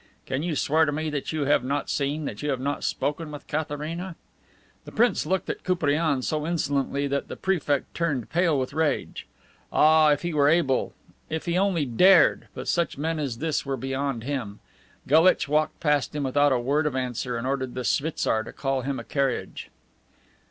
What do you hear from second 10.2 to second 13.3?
he were able if he only dared! but such men